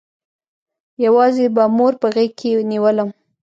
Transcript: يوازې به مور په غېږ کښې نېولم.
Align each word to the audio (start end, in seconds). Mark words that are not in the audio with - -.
يوازې 1.05 1.45
به 1.55 1.63
مور 1.75 1.93
په 2.01 2.07
غېږ 2.13 2.31
کښې 2.39 2.51
نېولم. 2.69 3.09